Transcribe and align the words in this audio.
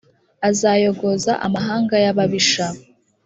azayogoza 0.49 1.31
amahanga 1.45 1.93
y’ababisha. 2.03 2.65